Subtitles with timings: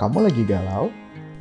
[0.00, 0.88] Kamu lagi galau?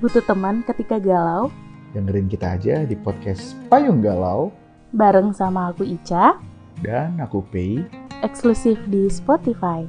[0.04, 1.48] Butuh teman ketika galau?
[1.96, 4.52] Dengerin kita aja di podcast Payung Galau
[4.92, 6.36] Bareng sama aku Ica,
[6.84, 7.80] dan aku Pei.
[8.20, 9.88] eksklusif di Spotify.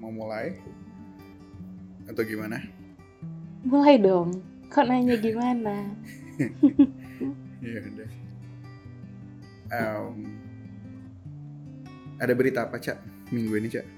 [0.00, 0.56] Mau mulai?
[2.08, 2.64] Atau gimana?
[3.60, 4.40] Mulai dong.
[4.72, 5.92] Kok nanya gimana?
[7.60, 8.10] Ya udah.
[9.76, 10.12] Em,
[12.16, 12.96] ada berita apa, Cak?
[13.28, 13.95] Minggu ini, Cak?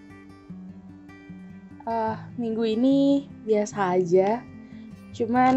[1.89, 4.44] Eh, minggu ini biasa aja.
[5.17, 5.57] Cuman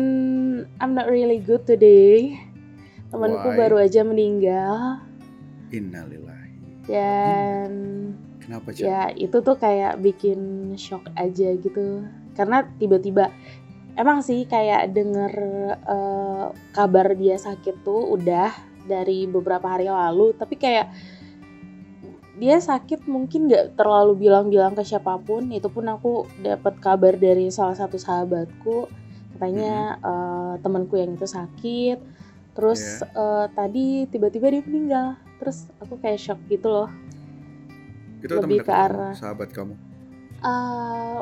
[0.79, 2.39] I'm not really good today.
[3.11, 3.59] Temanku Why?
[3.59, 5.03] baru aja meninggal
[5.75, 6.87] Innalillahi.
[6.87, 7.71] dan
[8.39, 8.79] Kenapa, Cak?
[8.87, 12.07] ya itu tuh kayak bikin shock aja gitu.
[12.31, 13.27] Karena tiba-tiba
[13.99, 15.33] emang sih kayak denger
[15.75, 18.55] eh, kabar dia sakit tuh udah
[18.87, 20.87] dari beberapa hari lalu, tapi kayak
[22.41, 25.53] dia sakit mungkin nggak terlalu bilang-bilang ke siapa pun.
[25.53, 28.89] Itu pun aku dapat kabar dari salah satu sahabatku,
[29.37, 32.01] katanya eh, temanku yang itu sakit.
[32.57, 35.07] Terus eh, tadi tiba-tiba dia meninggal.
[35.37, 36.89] Terus aku kayak shock gitu loh.
[38.25, 39.77] Itu lebih ke kamu, arah- sahabat kamu.
[40.41, 41.21] eh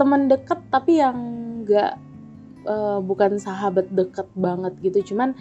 [0.00, 1.16] teman deket tapi yang
[1.68, 1.92] nggak
[2.64, 5.36] eh, bukan sahabat deket banget gitu cuman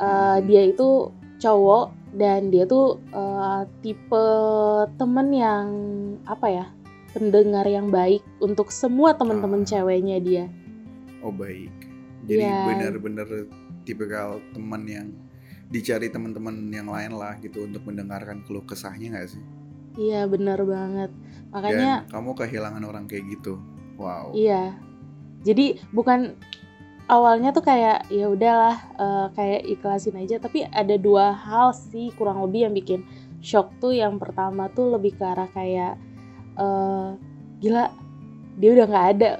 [0.00, 4.24] eh, dia itu cowok dan dia tuh eh, tipe
[4.94, 5.66] temen yang
[6.24, 6.66] apa ya
[7.10, 9.68] pendengar yang baik untuk semua teman-teman Ah.
[9.68, 10.46] ceweknya dia
[11.20, 11.68] Oh, baik.
[12.24, 12.64] Jadi Iya.
[12.64, 13.28] benar-benar
[13.82, 15.12] tipikal teman yang
[15.68, 19.44] dicari teman-teman yang lain lah gitu untuk mendengarkan keluh kesahnya nggak sih?
[19.98, 21.10] iya bener banget
[21.50, 23.58] makanya Dan kamu kehilangan orang kayak gitu.
[23.98, 24.32] Wow.
[24.32, 24.78] Iya.
[25.42, 26.38] Jadi bukan
[27.10, 32.38] awalnya tuh kayak ya udahlah eh, kayak ikhlasin aja tapi ada dua hal sih kurang
[32.46, 33.02] lebih yang bikin
[33.42, 35.98] shock tuh yang pertama tuh lebih ke arah kayak
[36.54, 37.08] eh
[37.58, 37.90] gila
[38.56, 39.30] dia udah nggak ada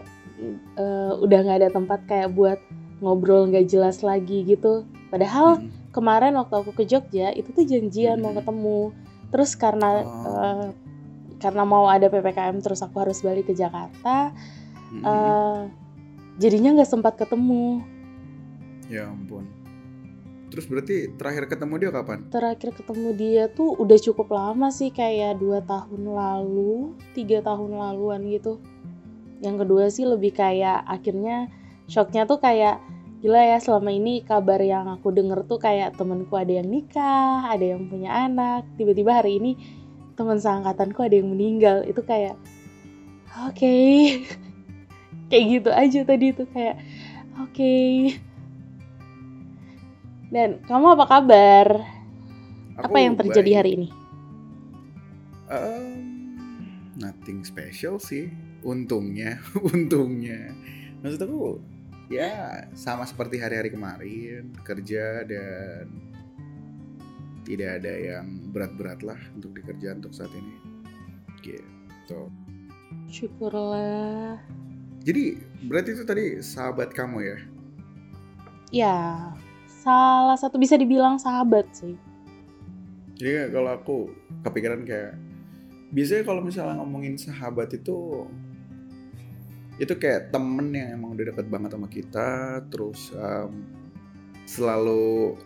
[0.77, 2.59] eh, udah nggak ada tempat kayak buat
[3.01, 5.71] ngobrol nggak jelas lagi gitu padahal Hmm.
[5.91, 8.39] kemarin waktu aku ke Jogja itu tuh janjian mau Hmm.
[8.43, 8.81] ketemu
[9.31, 10.27] terus karena Oh.
[10.27, 10.69] eh,
[11.41, 14.35] karena mau ada ppkm terus aku harus balik ke Jakarta
[14.91, 15.71] Hmm.
[16.41, 17.85] Jadinya nggak sempat ketemu.
[18.89, 19.45] Ya ampun.
[20.51, 22.27] Terus berarti terakhir ketemu dia kapan?
[22.27, 28.27] terakhir ketemu dia tuh udah cukup lama sih kayak dua tahun lalu tiga tahun laluan
[28.27, 28.59] gitu.
[29.39, 31.47] Yang kedua sih lebih kayak akhirnya
[31.87, 32.83] shocknya tuh kayak
[33.23, 37.63] gila ya selama ini kabar yang aku denger tuh kayak temenku ada yang nikah ada
[37.63, 38.67] yang punya anak.
[38.75, 39.55] Tiba-tiba hari ini
[40.19, 41.87] teman seangkatanku ada yang meninggal.
[41.87, 42.35] Itu kayak
[43.47, 43.79] oke
[45.31, 46.77] kayak gitu aja tadi tuh kayak
[47.39, 47.75] oke
[50.31, 51.67] dan kamu apa kabar
[52.81, 53.59] apa Aku yang terjadi baik.
[53.59, 53.89] hari ini
[55.51, 58.31] Um, nothing special sih.
[58.63, 59.43] Untungnya,
[59.75, 60.55] untungnya.
[61.03, 61.59] Maksud aku
[62.07, 65.91] ya sama seperti hari-hari kemarin kerja dan
[67.43, 70.55] tidak ada yang berat-berat lah untuk dikerjakan untuk saat ini.
[71.43, 72.23] Gitu.
[73.11, 74.39] syukurlah
[75.01, 77.39] Jadi berarti itu tadi sahabat kamu ya?
[78.71, 78.97] ya
[79.67, 81.99] salah satu bisa dibilang sahabat sih
[83.19, 83.97] Jadi kalau aku
[84.47, 85.13] kepikiran kayak
[85.93, 88.25] biasanya kalau misalnya ngomongin sahabat itu
[89.77, 93.65] itu kayak temen yang emang udah deket banget sama kita, terus em,
[94.45, 95.37] selalu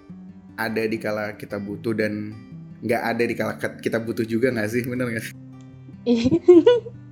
[0.59, 2.35] ada di kala kita butuh dan
[2.83, 5.27] nggak ada di kala kita butuh juga nggak sih, bener nggak?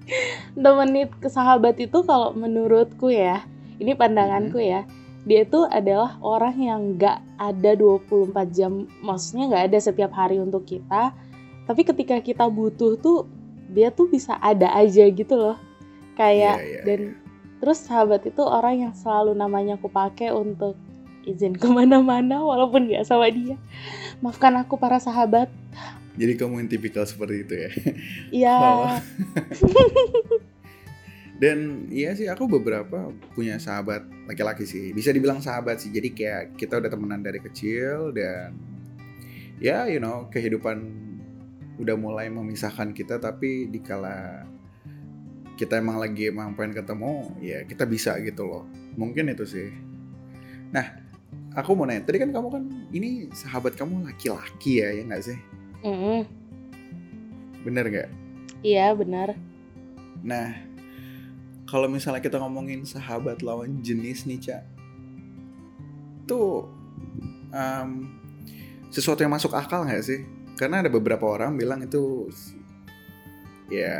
[0.55, 3.45] temenit ke sahabat itu kalau menurutku ya
[3.79, 4.87] ini pandanganku ya
[5.23, 10.67] dia itu adalah orang yang gak ada 24 jam maksudnya gak ada setiap hari untuk
[10.67, 11.15] kita
[11.67, 13.31] tapi ketika kita butuh tuh
[13.73, 15.57] dia tuh bisa ada aja gitu loh.
[16.15, 17.13] Kayak Iya, iya, dan iya.
[17.65, 20.77] terus sahabat itu orang yang selalu namanya aku pakai untuk
[21.25, 23.57] izin ke mana-mana walaupun gak sama dia.
[24.21, 25.49] Maafkan aku para sahabat
[26.13, 27.71] Jadi kamu yang tipikal seperti itu ya?
[28.47, 28.97] ya Oh.
[31.43, 34.95] Dan iya sih aku beberapa punya sahabat laki-laki sih.
[34.95, 35.91] Bisa dibilang sahabat sih.
[35.91, 38.55] Jadi kayak kita udah temenan dari kecil dan
[39.59, 40.87] ya you know kehidupan
[41.83, 44.47] udah mulai memisahkan kita tapi dikala
[45.59, 48.65] kita emang lagi emang pengen ketemu ya kita bisa gitu loh.
[48.95, 49.69] Mungkin itu sih.
[50.71, 50.87] Nah,
[51.53, 52.65] aku mau nanya, tadi kan kamu kan
[52.95, 55.39] ini sahabat kamu laki-laki ya, ya nggak sih?
[55.83, 56.27] Mm-mm.
[57.63, 58.11] Bener nggak?
[58.63, 59.35] iya benar
[60.23, 60.55] Nah,
[61.67, 64.63] kalau misalnya kita ngomongin sahabat lawan jenis nih, Cak.
[66.31, 66.71] Tuh
[67.51, 68.07] em,
[68.87, 70.23] sesuatu yang masuk akal nggak sih?
[70.55, 72.31] Karena ada beberapa orang bilang itu
[73.67, 73.99] ya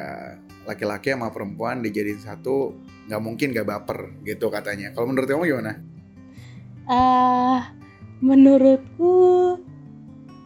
[0.63, 2.77] laki-laki sama perempuan dijadiin satu
[3.11, 4.95] nggak mungkin gak baper gitu katanya.
[4.95, 5.75] Kalau menurut kamu gimana?
[6.87, 7.67] Uh,
[8.23, 9.59] menurutku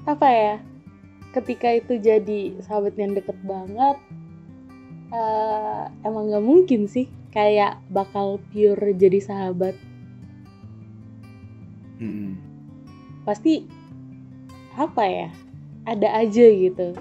[0.09, 0.57] apa ya?
[1.35, 3.97] Ketika itu jadi sahabat yang deket banget,
[5.13, 9.77] uh, emang nggak mungkin sih kayak bakal pure jadi sahabat.
[12.01, 12.37] Hmm.
[13.25, 13.67] Pasti
[14.77, 15.29] apa ya?
[15.87, 16.97] Ada aja gitu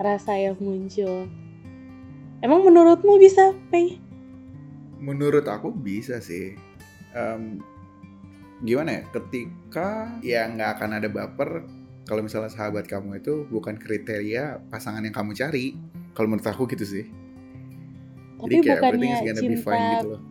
[0.00, 1.30] rasa yang muncul.
[2.42, 4.02] Emang menurutmu bisa, Pei?
[4.98, 6.58] Menurut aku bisa sih.
[7.14, 7.62] Um,
[8.66, 9.02] gimana ya?
[9.14, 15.14] Ketika ya nggak akan ada baper kalau misalnya sahabat kamu itu bukan kriteria pasangan yang
[15.14, 15.78] kamu cari.
[16.12, 17.04] Kalau menurut aku gitu sih.
[18.42, 20.22] Tapi Jadi kayak bukannya cinta, gitu loh.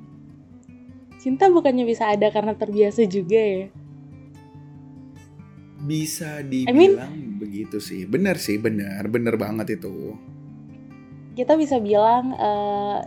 [1.16, 3.66] Cinta bukannya bisa ada karena terbiasa juga ya?
[5.82, 8.04] Bisa dibilang I mean, begitu sih.
[8.04, 10.20] Bener sih, bener, bener banget itu.
[11.40, 13.00] Kita bisa bilang uh,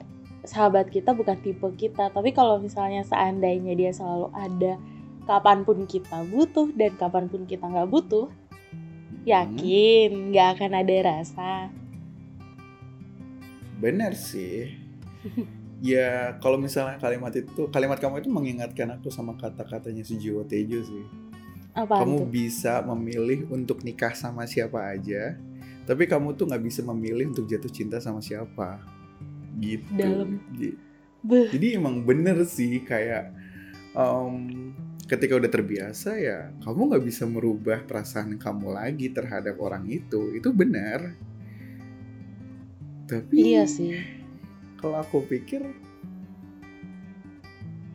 [0.48, 4.80] sahabat kita bukan tipe kita, tapi kalau misalnya seandainya dia selalu ada
[5.24, 8.32] kapan pun kita butuh dan kapan pun kita nggak butuh.
[9.24, 11.52] Yakin nggak akan ada rasa.
[13.80, 14.76] Bener sih.
[15.84, 21.04] ya kalau misalnya kalimat itu kalimat kamu itu mengingatkan aku sama kata-katanya Sujiwo Tejo sih
[21.74, 22.30] apa kamu itu?
[22.30, 25.34] bisa memilih untuk nikah sama siapa aja,
[25.84, 28.78] tapi kamu tuh nggak bisa memilih untuk jatuh cinta sama siapa.
[29.58, 29.90] Gitu.
[29.98, 30.38] Dalam.
[31.26, 33.34] Jadi emang bener sih kayak
[33.98, 34.70] um,
[35.14, 40.34] ketika udah terbiasa ya kamu nggak bisa merubah perasaan kamu lagi terhadap orang itu.
[40.34, 41.14] Itu benar.
[43.06, 43.94] Tapi iya sih.
[44.82, 45.64] Kalau aku pikir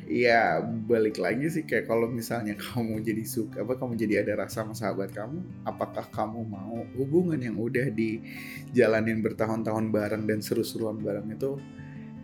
[0.09, 0.57] ya
[0.89, 4.73] balik lagi sih kayak kalau misalnya kamu jadi suka apa kamu jadi ada rasa sama
[4.73, 11.61] sahabat kamu apakah kamu mau hubungan yang udah dijalanin bertahun-tahun bareng dan seru-seruan bareng itu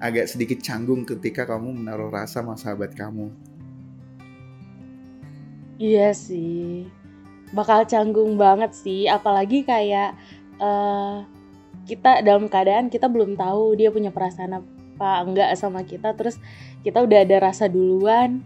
[0.01, 3.29] agak sedikit canggung ketika kamu menaruh rasa sama sahabat kamu
[5.79, 6.87] iya sih.
[7.53, 10.17] Bakal canggung banget sih apalagi kayak
[10.59, 11.23] uh,
[11.85, 16.41] kita dalam keadaan kita belum tahu dia punya perasaan apa enggak sama kita terus
[16.81, 18.41] kita udah ada rasa duluan.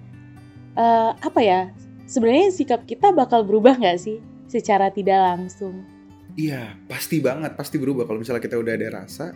[0.78, 1.62] Uh, apa ya
[2.06, 5.86] sebenarnya sikap kita bakal berubah nggak sih secara tidak langsung?
[6.38, 8.06] Iya pasti banget pasti berubah.
[8.06, 9.34] Kalau misalnya kita udah ada rasa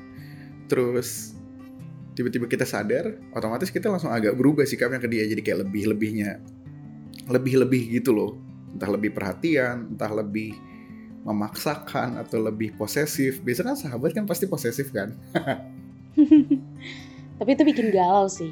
[0.68, 1.36] terus
[2.14, 5.84] tiba-tiba kita sadar otomatis kita langsung agak berubah sikapnya ke dia jadi kayak lebih
[7.28, 8.32] lebihnya lebih lebih gitu loh
[8.74, 10.58] entah lebih perhatian entah lebih
[11.24, 15.16] memaksakan atau lebih posesif biasanya kan sahabat kan pasti posesif kan
[17.40, 18.52] tapi itu bikin galau sih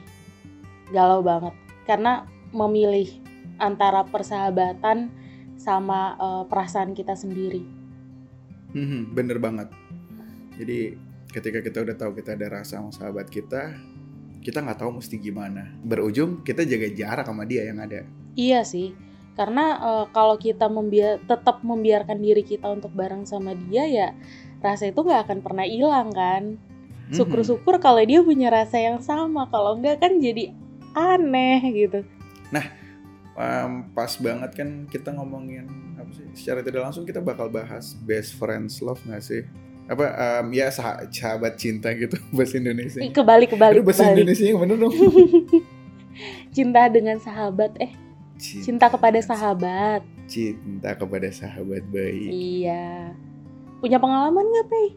[0.93, 1.51] galau banget
[1.83, 3.21] karena memilih
[3.61, 5.13] antara persahabatan
[5.61, 7.61] sama uh, perasaan kita sendiri.
[8.73, 9.69] Hmm, bener banget.
[10.57, 10.97] Jadi
[11.29, 13.77] ketika kita udah tahu kita ada rasa sama sahabat kita,
[14.41, 15.69] kita nggak tahu mesti gimana.
[15.85, 18.01] Berujung kita jaga jarak sama dia yang ada.
[18.36, 18.95] Iya sih,
[19.36, 24.10] karena uh, kalau kita membiar tetap membiarkan diri kita untuk bareng sama dia ya
[24.62, 26.62] rasa itu nggak akan pernah hilang kan.
[27.12, 29.44] Syukur-syukur kalau dia punya rasa yang sama.
[29.51, 30.56] Kalau enggak kan jadi
[30.95, 32.07] aneh gitu.
[32.56, 32.63] Nah,
[33.36, 35.68] um, pas banget kan kita ngomongin
[36.00, 36.24] apa sih?
[36.31, 39.44] Secara tidak langsung kita bakal bahas best friends love nggak sih?
[39.92, 43.04] Apa um, ya sah sahabat cinta gitu bahasa Indonesia.
[43.04, 43.83] Kebalik kebalik.
[43.83, 44.16] bahasa kebalik.
[44.16, 44.94] Indonesia yang bener dong.
[46.56, 47.92] cinta dengan sahabat eh
[48.42, 50.02] cinta, cinta kepada sahabat.
[50.26, 52.31] Cinta kepada sahabat baik.
[52.33, 53.14] Iya.
[53.78, 54.88] Punya pengalaman nggak, Pei?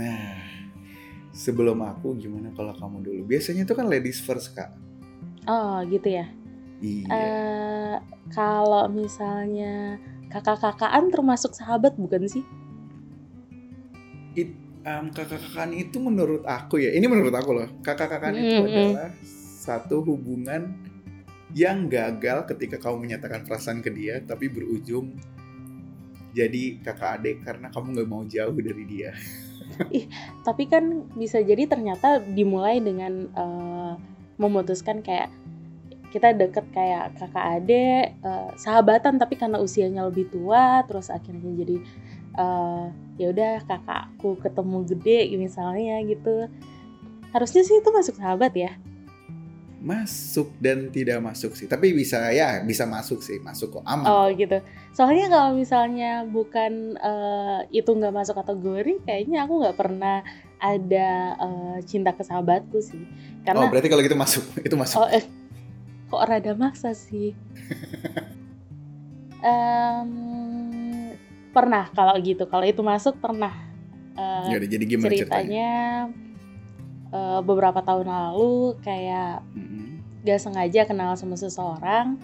[0.00, 0.40] Nah,
[1.36, 3.20] sebelum aku gimana kalau kamu dulu?
[3.28, 4.72] Biasanya itu kan ladies first kak.
[5.44, 6.26] Oh gitu ya.
[6.80, 7.06] Iya.
[7.12, 7.96] Uh,
[8.32, 10.00] kalau misalnya
[10.32, 12.44] kakak-kakaan termasuk sahabat bukan sih?
[14.32, 14.56] It,
[14.88, 18.48] um, kakak-kakaan itu menurut aku ya, ini menurut aku loh, kakak-kakaan mm -hmm.
[18.48, 19.10] itu adalah
[19.60, 20.89] satu hubungan
[21.56, 25.18] yang gagal ketika kamu menyatakan perasaan ke dia, tapi berujung
[26.30, 29.10] jadi kakak adik karena kamu nggak mau jauh dari dia.
[29.96, 30.06] Ih,
[30.46, 33.94] tapi kan bisa jadi ternyata dimulai dengan uh,
[34.38, 35.30] memutuskan kayak
[36.10, 41.76] kita deket kayak kakak adik, uh, sahabatan tapi karena usianya lebih tua, terus akhirnya jadi
[42.38, 46.50] uh, ya udah kakakku ketemu gede misalnya gitu.
[47.30, 48.74] Harusnya sih itu masuk sahabat ya
[49.80, 51.64] masuk dan tidak masuk sih.
[51.64, 54.06] Tapi bisa ya bisa masuk sih masuk kok aman.
[54.06, 54.60] Oh gitu.
[54.92, 60.20] Soalnya kalau misalnya bukan uh, itu nggak masuk kategori kayaknya aku nggak pernah
[60.60, 61.08] ada
[61.40, 63.08] uh, cinta ke sahabatku sih.
[63.42, 65.00] Karena oh berarti kalau gitu masuk itu masuk.
[65.00, 65.24] Oh, eh,
[66.12, 67.32] kok rada maksa sih?
[69.40, 71.16] Um,
[71.56, 72.44] pernah kalau gitu.
[72.44, 73.72] Kalau itu masuk pernah.
[74.12, 75.24] Uh, Ya udah, jadi gimana ceritanya?
[75.24, 75.72] ceritanya
[77.14, 79.69] uh, beberapa tahun lalu kayak Mm-mm.
[80.24, 82.20] Gak sengaja kenal sama seseorang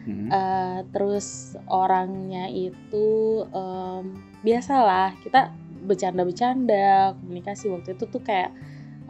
[0.00, 0.32] Mm-mm.
[0.32, 5.52] Uh, terus orangnya itu em, biasalah kita
[5.84, 8.48] bercanda-bercanda komunikasi waktu itu tuh kayak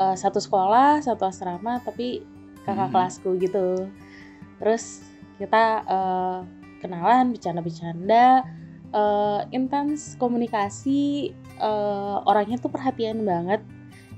[0.03, 2.27] uh, satu sekolah satu asrama tapi
[2.67, 2.93] kakak Hmm.
[2.93, 3.87] kelasku gitu
[4.59, 5.07] terus
[5.39, 6.43] kita uh,
[6.83, 8.43] kenalan bercanda-bercanda
[8.91, 11.31] uh, intens komunikasi
[11.63, 13.63] uh, orangnya tuh perhatian banget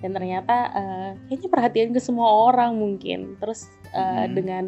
[0.02, 4.34] dan ternyata uh, kayaknya perhatian ke semua orang mungkin terus uh, Hmm.
[4.34, 4.64] dengan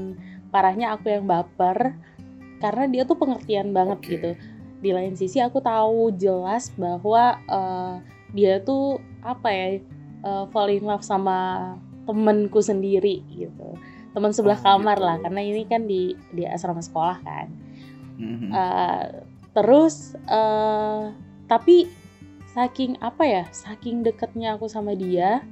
[0.55, 1.99] parahnya aku yang baper
[2.63, 4.11] karena dia tuh pengertian banget Oke.
[4.15, 4.31] gitu
[4.81, 7.99] di lain sisi aku tahu jelas bahwa uh,
[8.31, 9.67] dia tuh apa ya
[10.23, 11.75] uh, fall in love sama
[12.07, 13.75] temenku sendiri gitu
[14.15, 15.07] teman sebelah Oh, kamar gitu.
[15.11, 17.49] lah karena ini kan di di asrama sekolah kan
[18.15, 18.55] Mhm.
[18.55, 19.27] Uh,
[19.59, 21.11] terus uh,
[21.51, 21.91] tapi
[22.55, 25.43] saking apa ya saking deketnya aku sama dia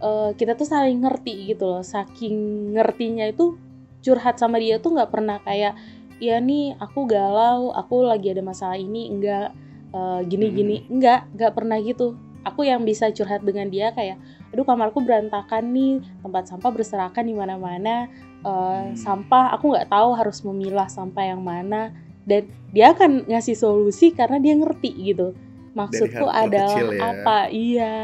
[0.00, 1.82] uh, kita tuh saling ngerti gitu loh.
[1.84, 3.56] Saking ngertinya itu
[4.04, 5.74] curhat sama dia tuh nggak pernah kayak
[6.16, 9.52] ya nih aku galau aku lagi ada masalah ini enggak
[9.92, 12.16] uh, gini gini enggak enggak pernah gitu.
[12.46, 14.22] Aku yang bisa curhat dengan dia kayak
[14.54, 18.06] aduh kamarku berantakan nih tempat sampah berserakan di mana-mana
[18.46, 18.94] uh, Hmm.
[18.94, 21.90] sampah aku nggak tahu harus memilah sampah yang mana.
[22.26, 25.30] Dan dia akan ngasih solusi karena dia ngerti gitu
[25.76, 27.02] maksudku adalah kecil ya.
[27.12, 27.96] apa iya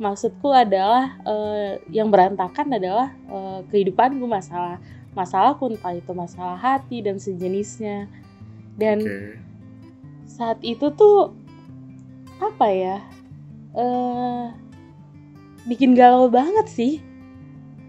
[0.00, 4.80] maksudku adalah eh, yang berantakan adalah eh, kehidupanku masalah
[5.12, 8.08] masalahku entah itu masalah hati dan sejenisnya
[8.76, 9.40] dan Oke.
[10.28, 11.32] saat itu tuh
[12.40, 12.96] apa ya
[13.76, 14.44] eh
[15.68, 16.94] bikin galau banget sih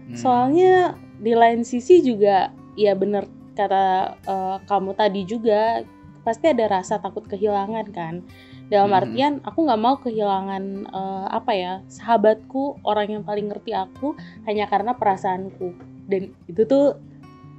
[0.08, 0.16] Hmm.
[0.16, 2.48] soalnya di lain sisi juga
[2.80, 5.84] ya bener kata eh, kamu tadi juga
[6.24, 8.24] pasti ada rasa takut kehilangan kan
[8.68, 8.98] dalam Mhm.
[9.00, 14.12] artian aku nggak mau kehilangan eh, apa ya sahabatku orang yang paling ngerti aku
[14.44, 15.72] hanya karena perasaanku
[16.06, 16.96] dan itu tuh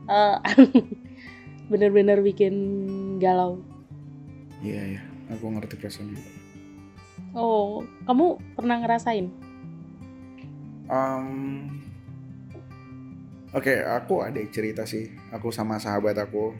[0.06, 0.38] eh,
[1.70, 2.54] bener-bener bikin
[3.18, 3.62] galau
[4.60, 6.22] Iya ya, aku ngerti perasaannya.
[7.32, 9.28] oh kamu pernah ngerasain
[10.90, 11.70] Um,
[13.50, 15.06] Oke, aku ada cerita sih.
[15.30, 16.54] Aku sama sahabat aku.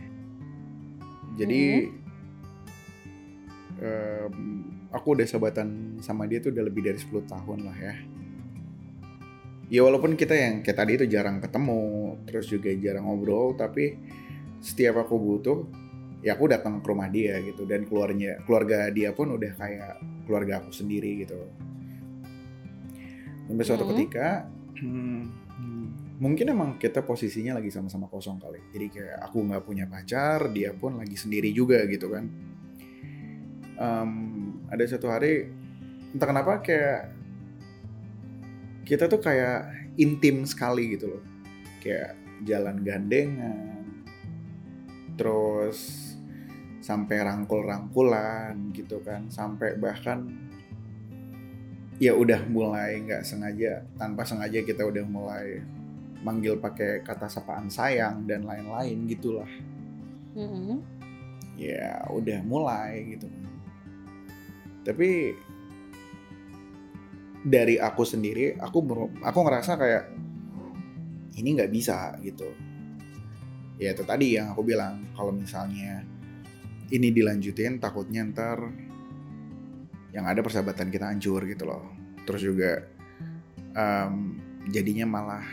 [1.34, 1.90] Jadi,
[3.80, 4.34] em,
[4.92, 7.96] aku udah sahabatan sama dia tuh udah lebih dari 10 tahun lah ya.
[9.70, 13.94] Ya walaupun kita yang kayak tadi itu jarang ketemu, terus juga jarang ngobrol, tapi
[14.60, 15.70] setiap aku butuh,
[16.26, 17.70] ya aku datang ke rumah dia gitu.
[17.70, 21.38] Dan keluarnya, keluarga dia pun udah kayak keluarga aku sendiri gitu.
[23.46, 23.92] Sampai suatu Mhm.
[23.94, 24.50] ketika,
[24.82, 25.22] hmm,
[26.26, 28.74] mungkin emang kita posisinya lagi sama-sama kosong kali.
[28.74, 32.26] Jadi kayak aku nggak punya pacar, dia pun lagi sendiri juga gitu kan.
[33.80, 34.12] Em,
[34.68, 35.48] ada satu hari,
[36.12, 37.16] entah kenapa kayak
[38.84, 41.24] kita tuh kayak intim sekali gitu loh.
[41.80, 44.04] Kayak jalan gandengan,
[45.16, 46.12] terus
[46.84, 50.28] sampai rangkul-rangkulan gitu kan, sampai bahkan
[52.00, 55.60] ya udah mulai nggak sengaja tanpa sengaja kita udah mulai
[56.24, 59.48] manggil pakai kata sapaan sayang dan lain-lain gitulah
[60.32, 60.80] Mm-mm.
[61.60, 63.28] ya udah mulai gitu
[64.84, 65.36] tapi
[67.40, 68.84] dari aku sendiri aku
[69.24, 70.06] aku ngerasa kayak
[71.40, 72.52] ini nggak bisa gitu.
[73.80, 76.04] Ya itu tadi yang aku bilang kalau misalnya
[76.92, 78.60] ini dilanjutin takutnya ntar
[80.12, 81.88] yang ada persahabatan kita hancur gitu loh.
[82.28, 82.72] Terus juga
[83.72, 84.36] em,
[84.68, 85.46] jadinya malah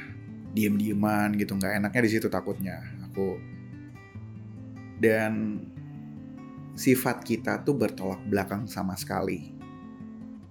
[0.57, 3.39] diem-dieman gitu nggak enaknya di situ takutnya aku.
[4.99, 5.63] Dan
[6.77, 9.57] sifat kita tuh bertolak belakang sama sekali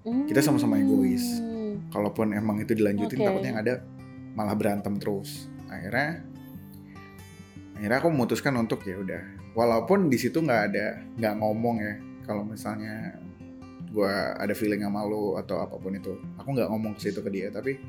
[0.06, 1.26] Kita sama-sama egois.
[1.42, 1.90] Hmm.
[1.90, 3.26] kalaupun emang itu dilanjutin Oke.
[3.26, 3.74] takutnya yang ada
[4.36, 6.22] malah berantem terus akhirnya
[7.78, 9.24] akhirnya aku memutuskan untuk ya udah
[9.56, 11.94] walaupun di situ nggak ada nggak ngomong ya
[12.28, 13.18] kalau misalnya
[13.90, 17.32] gue ada feeling sama lu atau apa pun itu aku nggak ngomong ke situ ke
[17.32, 17.80] dia tapi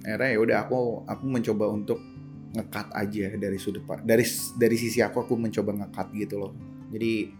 [0.00, 2.00] akhirnya ya udah aku aku mencoba untuk
[2.54, 4.24] ngekat aja dari sudut dari
[4.56, 6.52] dari sisi aku aku mencoba ngekat gitu loh
[6.94, 7.34] jadi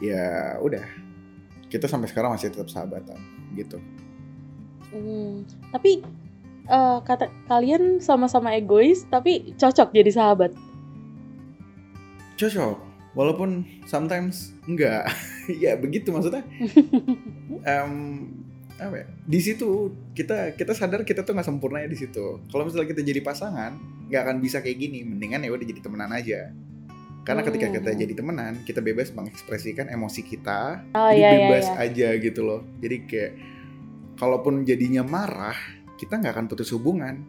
[0.00, 0.84] ya udah.
[1.68, 3.20] Kita sampai sekarang masih tetap sahabatan
[3.52, 3.76] gitu.
[4.88, 6.00] Hmm, tapi
[6.64, 10.52] eh, kata kalian sama-sama egois tapi cocok jadi sahabat.
[12.38, 12.78] cocok
[13.18, 15.04] walaupun sometimes enggak.
[15.48, 16.44] Ya begitu maksudnya.
[17.64, 17.92] Em,
[18.76, 22.44] apa ya, di situ kita kita sadar kita tuh nggak sempurna ya di situ.
[22.52, 23.72] Kalau misalnya kita jadi pasangan
[24.12, 25.08] nggak akan bisa kayak gini.
[25.08, 26.52] Mendingan ya udah jadi temenan aja
[27.28, 28.00] Karena ketika kita Hmm.
[28.00, 31.84] jadi temenan, kita bebas mengekspresikan emosi kita, Oh jadi iya iya bebas iya.
[31.84, 32.64] aja gitu loh.
[32.80, 33.32] Jadi kayak
[34.16, 35.52] kalaupun jadinya marah,
[36.00, 37.28] kita nggak akan putus hubungan.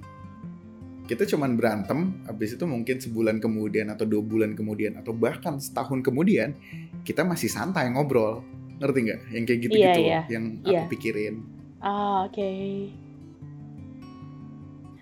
[1.03, 5.99] Kita cuman berantem, habis itu mungkin sebulan kemudian atau dua bulan kemudian atau bahkan setahun
[5.99, 6.55] kemudian
[7.03, 8.39] kita masih santai ngobrol,
[8.79, 9.21] ngerti nggak?
[9.35, 10.21] Yang kayak gitu-gitu Iya, iya.
[10.31, 10.79] yang Iya.
[10.79, 11.35] aku pikirin.
[11.83, 12.49] Ah oke.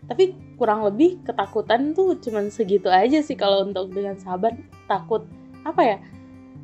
[0.07, 0.23] Tapi
[0.55, 4.55] kurang lebih ketakutan tuh cuman segitu aja sih kalau untuk dengan sahabat
[4.87, 5.23] takut
[5.67, 5.97] apa ya?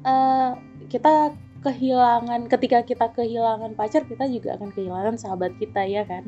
[0.04, 0.52] eh
[0.92, 1.32] kita
[1.64, 6.28] kehilangan ketika kita kehilangan pacar kita juga akan kehilangan sahabat kita ya kan?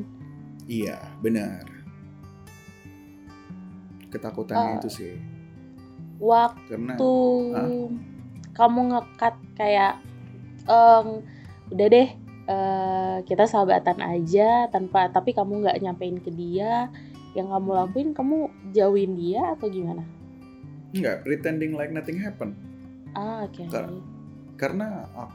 [0.66, 1.68] Iya, benar.
[4.10, 5.14] Ketakutannya Eh, itu sih,
[6.24, 6.96] Waktu karena
[8.56, 10.00] kamu ngekat kayak
[10.64, 11.20] em,
[11.76, 12.10] udah deh
[12.48, 16.88] eh, kita sahabatan aja tanpa tapi kamu nggak nyampein ke dia
[17.36, 20.08] yang kamu lakuin kamu jauhin dia atau gimana?
[20.96, 22.56] Nggak pretending like nothing happen.
[23.12, 23.68] Ah oke.
[23.68, 23.92] Kak,
[24.56, 25.32] karena ah,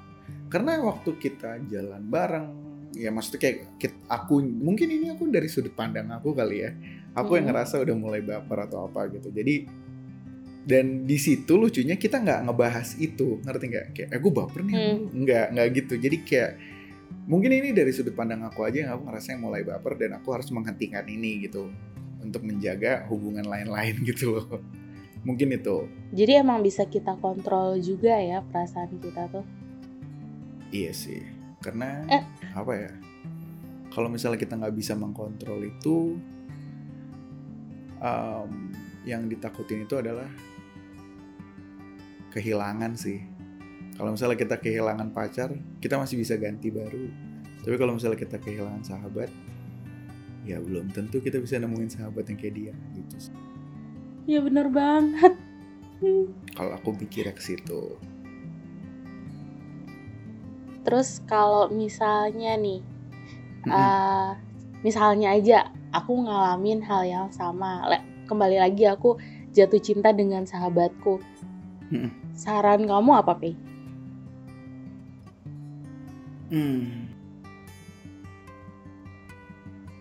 [0.48, 2.46] karena waktu kita jalan bareng
[2.90, 6.74] ya maksudnya kayak kit- aku mungkin ini aku dari sudut pandang aku kali ya
[7.12, 7.54] aku yang Mhm.
[7.54, 9.62] ngerasa udah mulai baper atau apa gitu jadi
[10.60, 14.74] dan di situ lucunya kita nggak ngebahas itu ngerti nggak kayak eh gue baper nih
[14.74, 14.98] Hmm.
[15.22, 16.52] nggak nggak gitu jadi kayak
[17.24, 20.28] mungkin ini dari sudut pandang aku aja yang aku ngerasa yang mulai baper dan aku
[20.34, 21.70] harus menghentikan ini gitu
[22.20, 24.58] untuk menjaga hubungan lain-lain gitu loh
[25.20, 29.44] mungkin itu Jadi emang bisa kita kontrol juga ya perasaan kita tuh.
[30.70, 31.20] Iya sih,
[31.60, 32.22] karena Eh.
[32.54, 32.90] apa ya?
[33.90, 36.14] Kalau misalnya kita nggak bisa mengkontrol itu,
[37.98, 38.50] em,
[39.02, 40.30] yang ditakutin itu adalah
[42.30, 43.18] kehilangan sih.
[43.98, 47.10] Kalau misalnya kita kehilangan pacar, kita masih bisa ganti baru.
[47.60, 49.28] Tapi kalau misalnya kita kehilangan sahabat,
[50.46, 53.16] ya belum tentu kita bisa nemuin sahabat yang kayak dia gitu.
[53.28, 53.34] sih.
[54.30, 55.34] Iya bener banget.
[56.54, 57.98] Kalau aku pikir ke situ.
[60.86, 62.78] Terus kalau misalnya nih,
[63.66, 63.74] Mm-mm.
[63.74, 64.30] eh,
[64.86, 69.18] misalnya aja aku ngalamin hal yang sama, Le- kembali lagi aku
[69.50, 71.18] jatuh cinta dengan sahabatku.
[71.90, 72.14] Mm-mm.
[72.30, 73.58] Saran kamu apa, Pi?
[76.54, 77.10] Hmm.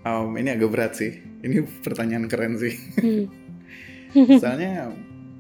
[0.06, 1.18] Um, ini agak berat sih.
[1.18, 2.78] Ini pertanyaan keren sih.
[3.02, 3.26] Hmm.
[4.14, 4.90] Soalnya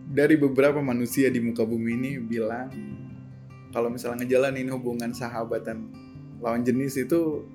[0.10, 2.70] dari beberapa manusia di muka bumi ini bilang
[3.70, 5.94] kalau misalnya ngejalanin hubungan sahabatan
[6.42, 7.46] lawan jenis itu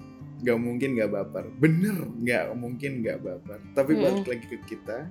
[0.44, 1.44] nggak mungkin nggak baper.
[1.59, 3.59] Bener, nggak mungkin nggak baper.
[3.74, 4.05] Tapi Mm-mm.
[4.05, 5.09] balik lagi ke kita,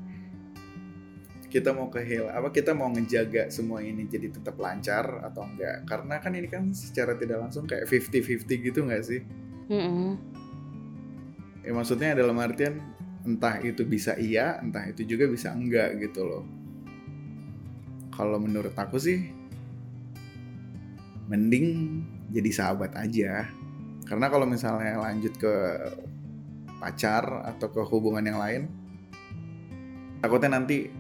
[1.50, 5.84] kita mau kehil apa kita mau ngejaga semua ini jadi tetap lancar atau enggak?
[5.90, 9.22] Karena kan ini kan secara tidak langsung kayak 50-50 gitu nggak sih?
[9.74, 10.16] Mm-mm.
[11.64, 12.93] Ya maksudnya dalam artian
[13.24, 16.44] entah itu bisa iya, entah itu juga bisa enggak gitu loh.
[18.14, 19.32] Kalau menurut aku sih
[21.32, 23.48] mending jadi sahabat aja.
[24.04, 25.54] Karena kalau misalnya lanjut ke
[26.84, 28.64] pacar atau ke hubungan yang lain,
[30.20, 30.92] takutnya nanti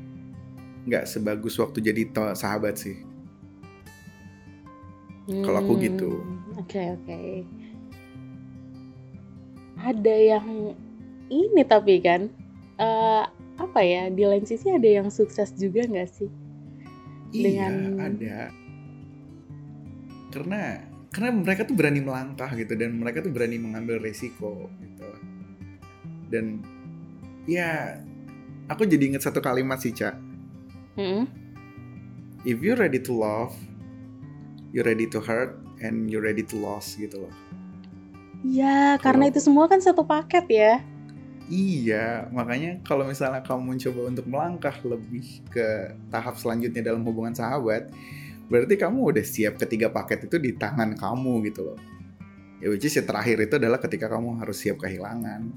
[0.87, 2.01] nggak sebagus waktu jadi
[2.33, 2.97] sahabat sih.
[5.27, 6.19] Kalau aku gitu.
[6.19, 7.19] Hmm, Oke oke.
[9.79, 10.75] Ada yang
[11.29, 12.27] ini tapi kan
[12.75, 16.29] eh, apa ya di lain sisi ada yang sukses juga nggak sih?
[17.33, 18.39] Iya, Dengan- ada.
[20.33, 20.61] Karena
[21.13, 25.05] karena mereka tuh berani melangkah gitu dan mereka tuh berani mengambil resiko gitu.
[26.33, 26.65] Dan
[27.45, 28.01] ya
[28.65, 30.17] aku jadi inget satu kalimat sih, Cak.
[30.97, 31.29] Mm-mm.
[32.43, 33.53] If you're ready to love,
[34.73, 37.33] you're ready to hurt and you're ready to lose gitu loh.
[38.43, 40.73] Ya karena Kalau- itu semua kan satu paket ya.
[41.51, 47.91] Iya, makanya kalau misalnya kamu mencoba untuk melangkah lebih ke tahap selanjutnya dalam hubungan sahabat,
[48.47, 51.79] berarti kamu udah siap ketiga paket itu di tangan kamu gitu loh.
[52.63, 55.51] Ya which is yang terakhir itu adalah ketika kamu harus siap kehilangan.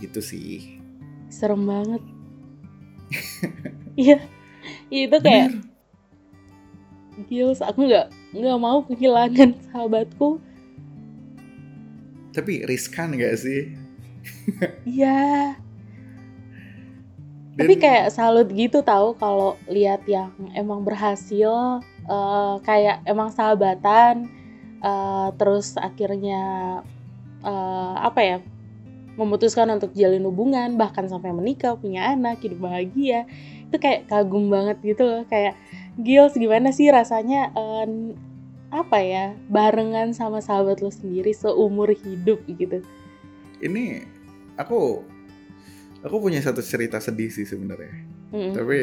[0.00, 0.80] Gitu sih.
[1.28, 2.02] Serem banget.
[3.96, 4.20] Iya,
[4.92, 5.64] itu kayak Bener.
[7.32, 10.36] Gils, aku nggak nggak mau kehilangan sahabatku.
[12.36, 13.85] Tapi riskan gak sih?
[14.86, 15.58] Iya.
[17.56, 24.28] Tapi kayak salut gitu tahu kalau lihat yang emang berhasil eh, kayak emang sahabatan
[24.84, 26.44] eh, terus akhirnya
[27.40, 28.38] eh, apa ya
[29.16, 33.24] memutuskan untuk jalin hubungan bahkan sampai menikah punya anak hidup bahagia.
[33.72, 35.56] Itu kayak kagum banget gitu loh kayak
[35.96, 37.88] Gils gimana sih rasanya eh,
[38.68, 42.44] apa ya barengan sama sahabat lo sendiri seumur hidup?
[42.44, 42.84] gitu.
[43.64, 44.15] Ini
[44.56, 45.04] aku
[46.02, 47.94] aku punya satu cerita sedih sih sebenarnya.
[48.34, 48.52] Mm-mm.
[48.52, 48.78] Tapi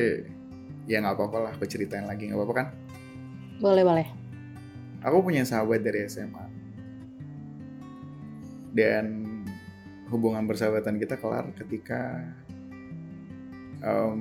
[0.87, 2.67] ya nggak apa-apa lah aku ceritain lagi nggak apa-apa kan
[3.63, 4.07] Boleh, boleh.
[4.99, 6.43] aku punya sahabat dari SMA
[8.75, 9.05] dan
[10.11, 12.19] hubungan persahabatan kita kelar ketika
[13.79, 14.19] em,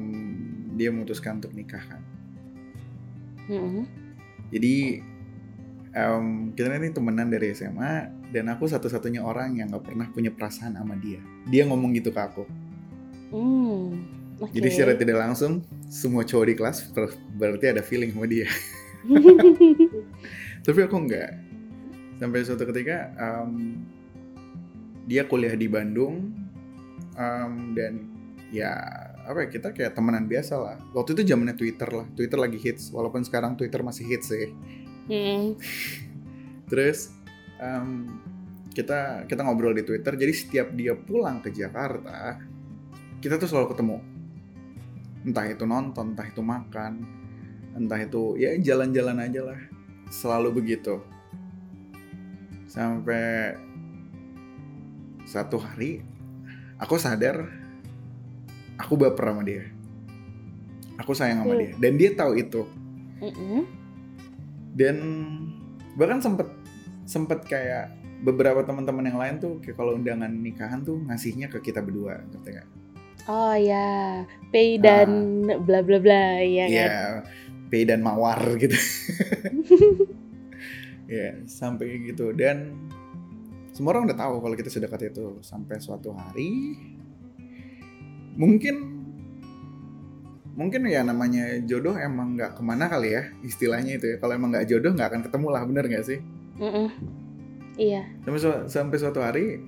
[0.79, 2.03] dia memutuskan untuk nikah kan
[3.51, 3.83] Mm-mm.
[4.55, 5.03] jadi
[5.99, 10.81] em, kita ini temenan dari SMA dan aku satu-satunya orang yang nggak pernah punya perasaan
[10.81, 11.21] sama dia.
[11.53, 12.45] Dia ngomong gitu ke aku.
[13.33, 13.97] Hmm.
[14.45, 14.53] oke.
[14.53, 18.49] jadi secara tidak langsung semua cowok di kelas ber- berarti ada feeling sama dia.
[20.67, 21.31] Tapi aku enggak
[22.21, 23.83] sampai suatu ketika em,
[25.09, 26.29] dia kuliah di Bandung
[27.17, 27.93] em, dan
[28.53, 28.77] ya
[29.23, 30.77] apa ya kita kayak temenan biasa lah.
[30.93, 32.07] Waktu itu zamannya Twitter lah.
[32.13, 32.93] Twitter lagi hits.
[32.93, 34.53] Walaupun sekarang Twitter masih hits sih.
[35.03, 35.59] Mm.
[36.71, 37.11] terus
[37.63, 37.89] em,
[38.75, 42.41] kita kita ngobrol di Twitter jadi setiap dia pulang ke Jakarta
[43.23, 43.97] kita tuh selalu ketemu.
[45.23, 47.23] Entah itu nonton entah itu makan
[47.73, 49.61] entah itu ya jalan-jalan aja lah.
[50.11, 50.99] Selalu begitu.
[52.67, 53.55] Sampai
[55.29, 56.03] satu hari
[56.77, 57.47] aku sadar
[58.77, 59.65] aku baper sama dia.
[61.01, 61.63] Aku sayang sama Hmm.
[61.63, 61.73] dia.
[61.79, 62.63] Dan dia tahu itu.
[64.75, 64.97] Dan
[65.95, 66.49] bahkan sempet
[67.13, 67.93] sempet kayak
[68.25, 72.57] beberapa teman-teman yang lain tuh kayak kalau undangan nikahan tuh ngasihnya ke kita berdua ngerti
[72.57, 72.69] nggak?
[73.29, 76.73] Oh ya, pay dan bla bla bla ya kan.
[76.73, 76.99] Iya,
[77.69, 78.75] P dan mawar gitu.
[81.13, 82.73] ya sampai kayak gitu dan
[83.77, 86.77] semua orang udah tahu kalau kita sedekat itu sampai suatu hari
[88.37, 89.05] mungkin
[90.53, 94.53] mungkin ya namanya jodoh emang nggak ke mana kali ya istilahnya itu ya kalau emang
[94.53, 96.21] nggak jodoh nggak akan ketemu lah bener nggak sih
[96.63, 96.87] Mm-mm.
[97.75, 98.05] Iya.
[98.23, 99.59] sampai su- sampai suatu hari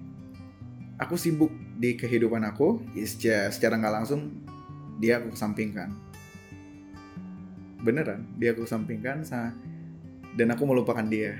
[1.00, 4.30] aku sibuk di kehidupan aku ya secara, nggak langsung
[5.02, 5.90] dia aku kesampingkan.
[7.82, 9.56] Beneran dia aku kesampingkan sa-
[10.38, 11.34] dan aku melupakan dia.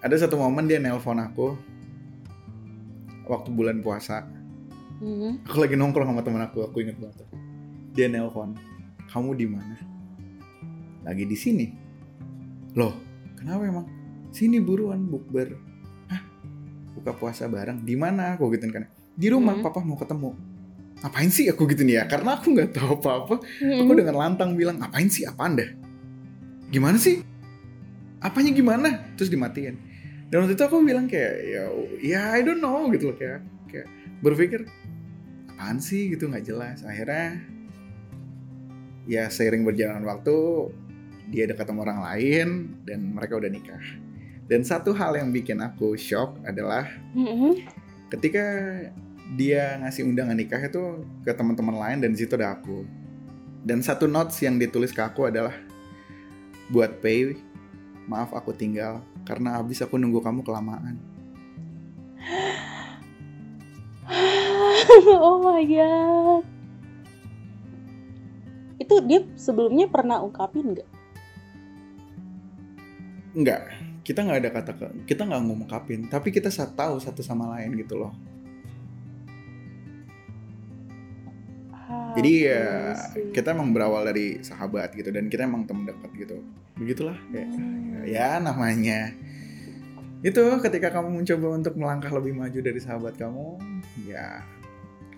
[0.00, 1.58] Ada satu momen dia nelpon aku
[3.28, 4.24] waktu bulan puasa.
[4.98, 5.46] Mm.
[5.46, 7.22] aku lagi nongkrong sama temen aku aku inget banget.
[7.94, 8.56] Dia nelpon
[9.10, 9.76] kamu di mana?
[11.06, 11.66] Lagi di sini.
[12.74, 12.94] Loh
[13.34, 13.86] kenapa emang
[14.30, 15.56] sini buruan bukber.
[16.06, 16.20] Hah?
[16.94, 17.82] buka puasa bareng?
[17.82, 18.34] Di mana?
[18.34, 18.84] Aku gituin kan.
[19.14, 19.64] Di rumah Hmm.
[19.64, 20.34] papa mau ketemu.
[20.98, 21.46] Ngapain sih?
[21.46, 22.04] Aku gituin ya.
[22.06, 23.38] Karena aku nggak tahu apa-apa.
[23.42, 23.94] Aku Mm-mm.
[23.94, 25.22] dengan lantang bilang ngapain sih?
[25.24, 25.66] Apa anda
[26.68, 27.22] gimana sih?
[28.18, 28.88] Apanya gimana?
[29.14, 29.78] Terus dimatiin.
[30.28, 31.62] Dan waktu itu aku bilang kayak ya
[32.02, 33.88] ya I don't know gitu loh kayak kayak
[34.20, 34.66] berpikir
[35.54, 36.10] apaan sih?
[36.12, 36.82] Gitu nggak jelas.
[36.82, 37.40] Akhirnya
[39.08, 40.34] ya seiring berjalan waktu
[41.30, 42.48] dia dekat sama orang lain
[42.84, 43.80] dan mereka udah nikah
[44.48, 47.60] dan satu hal yang bikin aku shock adalah Mm-mm.
[48.08, 48.44] ketika
[49.36, 52.88] dia ngasih undangan nikah itu ke teman-teman lain dan di situ ada aku.
[53.60, 55.52] Dan satu notes yang ditulis ke aku adalah
[56.72, 57.36] buat pay,
[58.08, 60.96] maaf aku tinggal karena habis aku nunggu kamu kelamaan.
[65.20, 66.44] oh my god.
[68.80, 70.88] Itu dia sebelumnya pernah ungkapin nggak?
[73.36, 73.68] Enggak,
[74.08, 78.00] kita nggak ada kata ke- kita nggak ngomongkapin, tapi kita tahu satu sama lain gitu
[78.00, 78.16] loh.
[81.70, 82.64] Ah, Jadi oke, ya
[83.12, 83.28] sih.
[83.32, 86.36] kita emang berawal dari sahabat gitu dan kita emang temen dekat gitu.
[86.76, 88.04] Begitulah kayak Hmm.
[88.04, 89.12] ya namanya
[90.18, 93.54] itu ketika kamu mencoba untuk melangkah lebih maju dari sahabat kamu
[94.02, 94.42] ya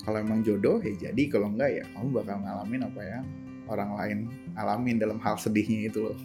[0.01, 3.25] kalau emang jodoh ya jadi kalau enggak ya kamu bakal ngalamin apa yang
[3.65, 4.19] orang lain
[4.53, 6.19] alamin dalam hal sedihnya itu loh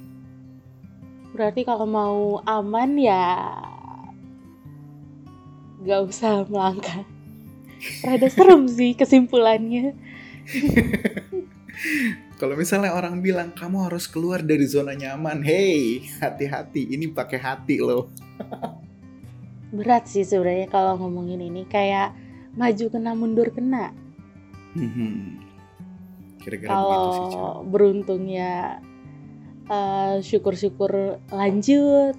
[1.35, 3.51] Berarti kalau mau aman ya
[5.83, 7.03] nggak usah melangkah.
[8.01, 9.91] Rada serem sih kesimpulannya.
[12.39, 17.81] kalau misalnya orang bilang kamu harus keluar dari zona nyaman hey hati-hati ini pakai hati
[17.81, 18.11] loh
[19.75, 22.15] Berat sih sebenarnya kalau ngomongin ini kayak
[22.55, 23.91] maju kena mundur kena.
[24.71, 25.43] Hmm.
[26.39, 27.35] kira-kira begitu sih Cil.
[27.35, 28.79] Kalau beruntungnya
[29.67, 32.15] eh, syukur-syukur lanjut.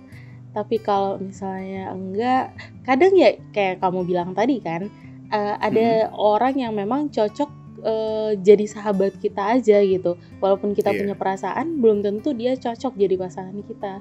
[0.56, 4.88] Tapi kalau misalnya enggak, kadang ya kayak kamu bilang tadi kan,
[5.28, 7.50] eh, ada orang yang memang cocok
[7.87, 10.16] eh, jadi sahabat kita aja gitu.
[10.40, 10.98] Walaupun kita Iya.
[11.04, 14.00] punya perasaan, belum tentu dia cocok jadi pasangan kita.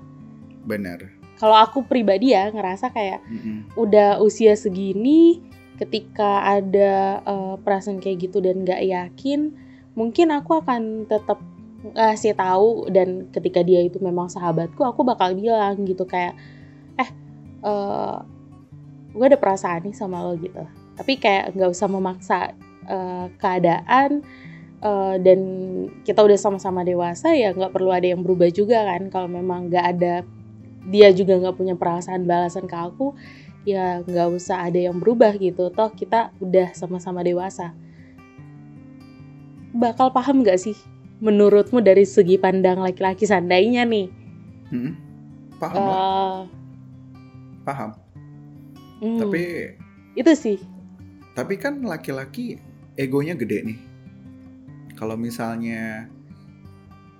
[0.65, 0.97] benar
[1.37, 3.69] Kalau aku pribadi ya ngerasa kayak Mm-mm.
[3.77, 5.43] udah usia segini
[5.75, 9.51] ketika ada eh, perasaan kayak gitu dan nggak yakin
[9.93, 11.37] mungkin aku akan tetap
[11.93, 16.33] ngasih tahu dan ketika dia itu memang sahabatku aku bakal bilang gitu kayak
[16.97, 17.09] eh
[19.15, 20.61] gue ada perasaan nih sama lo gitu.
[20.95, 22.39] Tapi kayak nggak usah memaksa
[22.85, 24.21] eh, keadaan
[24.83, 25.39] uh, dan
[26.03, 29.07] kita udah sama-sama dewasa ya nggak perlu ada yang berubah juga kan.
[29.07, 30.13] Kalau memang nggak ada
[30.85, 33.17] dia juga nggak punya perasaan balasan ke aku
[33.65, 35.71] ya nggak usah ada yang berubah gitu.
[35.71, 37.71] Toh kita udah sama-sama dewasa.
[39.75, 40.77] Bakal paham nggak sih
[41.23, 44.07] menurutmu dari segi pandang laki-laki seandainya nih?
[44.71, 44.91] Hmm,
[45.61, 46.39] paham uh,
[47.63, 47.91] paham.
[48.99, 49.41] hmm, tapi
[50.15, 50.57] itu sih.
[51.35, 52.59] tapi kan laki-laki
[52.95, 53.79] egonya gede nih.
[54.95, 56.07] Kalau misalnya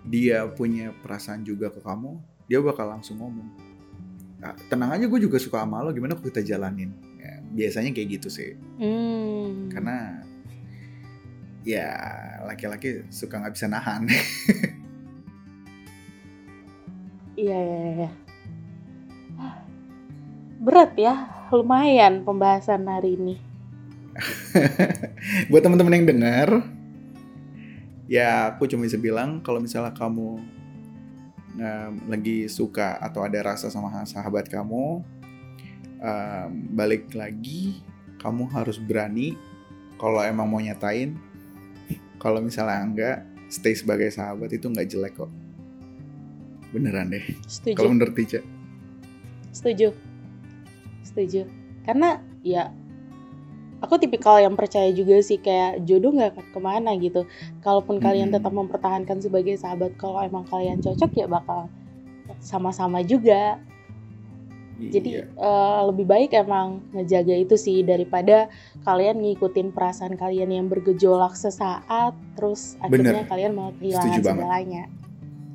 [0.08, 3.49] dia punya perasaan juga ke kamu dia bakal langsung ngomong
[4.38, 6.93] nah, tenang aja gue juga suka sama lo gimana kita jalanin?
[7.17, 8.53] Ya, biasanya kayak gitu sih.
[8.77, 9.73] Hmm.
[9.73, 10.21] karena
[11.65, 11.89] ya
[12.45, 14.08] laki-laki suka nggak bisa nahan.
[17.36, 18.10] Iya iya iya
[20.65, 23.36] berat ya lumayan pembahasan hari ini.
[25.51, 26.49] Buat teman-teman yang dengar
[28.08, 30.39] ya aku cuma bisa bilang kalau misalnya kamu
[31.58, 35.04] um, lagi suka atau ada rasa sama sahabat kamu
[35.99, 37.82] um, balik lagi
[38.21, 39.36] kamu harus berani
[39.99, 41.17] kalau emang mau nyatain
[42.17, 45.32] kalau misalnya enggak stay sebagai sahabat itu nggak jelek kok.
[46.73, 47.23] Beneran deh.
[47.78, 48.43] Kalau menurut Tica
[49.56, 49.95] setuju.
[51.08, 51.47] Setuju.
[51.88, 52.75] Karena ya
[53.80, 57.23] aku tipikal yang percaya juga sih kayak jodoh nggak akan ke mana gitu.
[57.63, 58.04] Kalaupun hmm.
[58.04, 61.71] kalian tetap mempertahankan sebagai sahabat kalau emang kalian cocok ya bakal
[62.43, 63.63] sama-sama juga
[64.79, 64.91] iya.
[64.91, 68.47] jadi uh, lebih baik emang ngejaga itu sih daripada
[68.83, 73.31] kalian ngikutin perasaan kalian yang bergejolak sesaat terus akhirnya Bener.
[73.31, 74.83] kalian mau kehilangan segalanya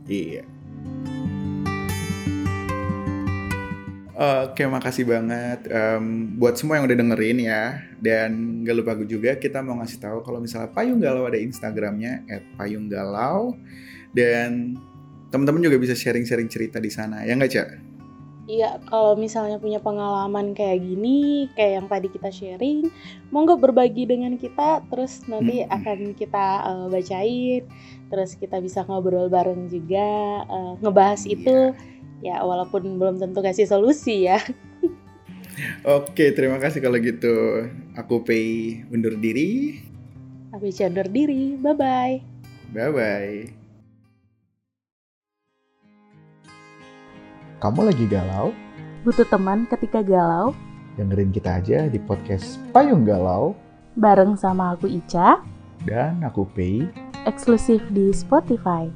[0.08, 0.44] iya
[4.20, 7.80] Oke, makasih banget um, buat semua yang udah dengerin ya.
[7.96, 12.28] Dan gak lupa juga kita mau ngasih tahu kalau misalnya Payung Galau ada Instagramnya
[12.60, 13.56] @payunggalau
[14.12, 14.76] dan
[15.32, 17.24] teman-teman juga bisa sharing-sharing cerita di sana.
[17.24, 17.68] Ya nggak cak?
[18.50, 22.90] Iya, kalau misalnya punya pengalaman kayak gini, kayak yang tadi kita sharing,
[23.30, 25.70] mau nggak berbagi dengan kita, terus nanti hmm.
[25.70, 27.62] akan kita uh, bacain,
[28.10, 31.34] terus kita bisa ngobrol bareng juga, uh, ngebahas iya.
[31.38, 31.56] itu
[32.26, 34.42] ya walaupun belum tentu kasih solusi ya.
[35.86, 37.70] Oke, terima kasih kalau gitu.
[37.94, 39.78] Aku Pei undur diri.
[40.50, 41.54] Aku undur diri.
[41.54, 42.18] Bye-bye.
[42.74, 43.59] Bye-bye.
[47.60, 48.56] Kamu lagi galau?
[49.04, 50.56] Butuh teman ketika galau?
[50.96, 53.52] Dengerin kita aja di podcast Payung Galau.
[54.00, 55.44] Bareng sama aku Ica.
[55.84, 56.88] Dan aku Pei.
[57.28, 58.88] Eksklusif di Spotify.